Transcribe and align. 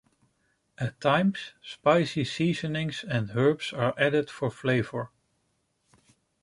At 0.79 0.99
times, 0.99 1.51
spicy 1.61 2.23
seasonings 2.25 3.05
and 3.07 3.29
herbs 3.35 3.71
are 3.71 3.93
added 3.99 4.31
for 4.31 4.49
flavour. 4.49 5.11